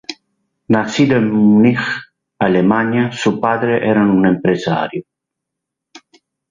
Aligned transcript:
Nacido 0.69 1.17
en 1.17 1.29
Múnich, 1.31 1.77
Alemania, 2.39 3.11
su 3.11 3.39
padre 3.39 3.87
eran 3.87 4.09
un 4.09 4.25
empresario. 4.25 5.03